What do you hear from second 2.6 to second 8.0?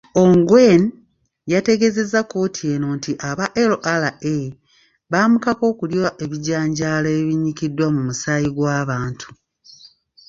eno nti aba LRA baamukaka okulya ebijanjaalo ebinyikiddwa